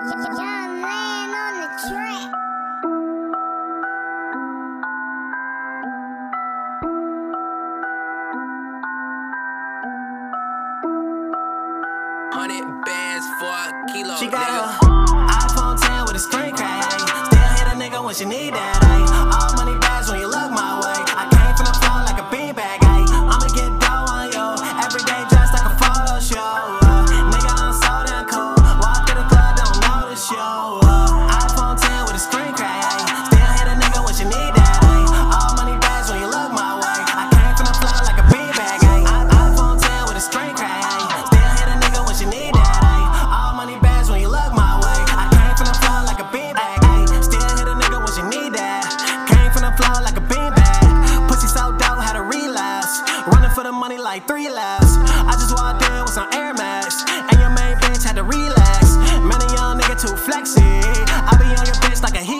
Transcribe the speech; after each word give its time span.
Yung 0.00 0.22
Lan 0.22 1.34
on 1.34 1.54
the 1.58 1.66
track. 1.90 2.30
Hundred 12.30 12.62
bands 12.84 13.26
for 13.40 13.50
a 13.50 13.92
kilo. 13.92 14.14
She 14.20 14.28
got 14.28 14.46
nigga. 14.46 14.70
a 14.70 15.28
iPhone 15.34 15.80
10 15.80 16.04
with 16.06 16.14
a 16.14 16.18
screen 16.20 16.54
crack. 16.54 16.90
Still 16.92 17.40
hit 17.58 17.66
a 17.66 17.74
nigga 17.74 18.04
when 18.04 18.14
she 18.14 18.24
need 18.24 18.54
that. 18.54 18.78
ayy. 18.82 19.07
Floor 49.78 50.02
like 50.02 50.16
a 50.16 50.26
beanbag. 50.26 51.28
Pussy 51.28 51.46
so 51.46 51.70
dope, 51.78 52.02
had 52.02 52.16
a 52.16 52.22
relapse. 52.22 53.00
Running 53.30 53.50
for 53.50 53.62
the 53.62 53.70
money 53.72 53.98
like 53.98 54.26
three 54.26 54.50
laps. 54.50 54.98
I 55.22 55.32
just 55.38 55.54
walked 55.54 55.82
in 55.82 56.02
with 56.02 56.14
some 56.14 56.28
Air 56.32 56.52
Max. 56.54 57.04
And 57.30 57.38
your 57.38 57.50
main 57.50 57.76
bitch 57.78 58.02
had 58.02 58.16
to 58.16 58.24
relax. 58.24 58.96
Man, 59.22 59.38
a 59.38 59.48
young 59.54 59.78
nigga 59.78 59.94
too 60.00 60.16
flexy. 60.16 60.62
I 60.62 61.32
be 61.38 61.46
on 61.54 61.66
your 61.66 61.78
bitch 61.82 62.02
like 62.02 62.14
a 62.14 62.24
heat 62.24 62.37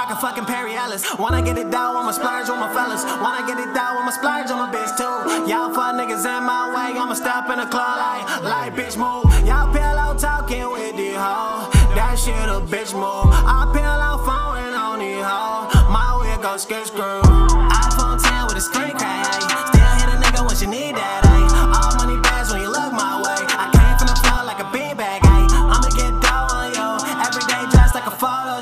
rockin' 0.00 0.16
fucking 0.16 0.46
Perry 0.46 0.74
Ellis. 0.74 1.02
Wanna 1.18 1.42
get 1.42 1.58
it 1.58 1.70
down, 1.70 1.94
I'ma 1.96 2.12
splurge 2.12 2.48
on 2.48 2.58
my 2.58 2.72
fellas. 2.72 3.04
Wanna 3.20 3.46
get 3.46 3.58
it 3.58 3.74
down, 3.74 3.98
I'ma 3.98 4.10
splurge 4.10 4.50
on 4.50 4.58
my 4.64 4.70
bitch 4.74 4.92
too. 4.96 5.50
Y'all 5.50 5.72
fuck 5.74 5.94
niggas 5.94 6.24
in 6.24 6.42
my 6.44 6.62
way, 6.74 6.98
I'ma 6.98 7.14
step 7.14 7.50
in 7.50 7.58
the 7.58 7.66
club 7.66 7.96
like, 8.04 8.24
like 8.42 8.74
bitch 8.74 8.96
move. 8.96 9.28
Y'all 9.46 9.70
pillow 9.72 10.16
talking 10.16 10.70
with 10.72 10.96
the 10.96 11.12
hoe. 11.24 11.68
That 11.96 12.18
shit 12.18 12.48
a 12.48 12.60
bitch 12.72 12.92
move. 12.94 13.28
I 13.56 13.60
pillow 13.76 14.14
phone 14.24 14.72
on 14.72 14.98
the 15.00 15.20
hoe. 15.22 15.68
My 15.92 16.16
wig 16.20 16.40
go 16.40 16.56
skid 16.56 16.86
screw. 16.86 17.29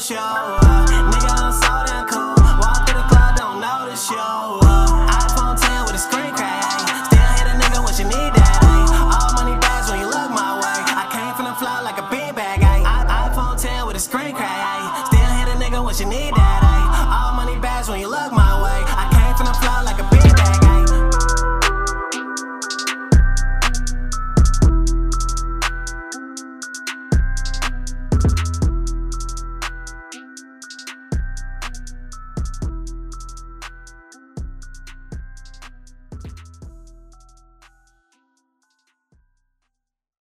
show 0.00 0.14
up. 0.14 0.62
Nigga, 1.10 1.30
I'm 1.42 1.52
so 1.52 1.74
damn 1.90 2.06
cool. 2.06 2.34
Walk 2.62 2.86
through 2.86 3.02
the 3.02 3.06
club, 3.10 3.34
don't 3.34 3.60
know 3.60 3.90
the 3.90 3.96
show 3.96 4.62
up. 4.62 5.10
iPhone 5.10 5.58
10 5.58 5.86
with 5.86 5.94
a 5.94 5.98
screen 5.98 6.30
crack. 6.34 6.62
Still 7.10 7.30
hit 7.34 7.46
a 7.50 7.54
nigga 7.58 7.82
what 7.82 7.98
you 7.98 8.04
need 8.04 8.30
that 8.38 8.58
day. 8.62 8.82
All 8.94 9.34
money 9.34 9.58
bags 9.58 9.90
when 9.90 9.98
you 9.98 10.06
look 10.06 10.30
my 10.30 10.54
way. 10.54 10.78
I 10.94 11.10
came 11.10 11.34
from 11.34 11.46
the 11.46 11.54
floor 11.58 11.82
like 11.82 11.98
a 11.98 12.06
beanbag. 12.06 12.62
I 12.62 13.30
iPhone 13.30 13.60
10 13.60 13.86
with 13.86 13.96
a 13.96 14.00
screen 14.00 14.34
crack. 14.34 15.06
Still 15.06 15.32
hit 15.34 15.48
a 15.48 15.56
nigga 15.58 15.82
what 15.82 15.98
you 15.98 16.06
need 16.06 16.32
that 16.34 16.47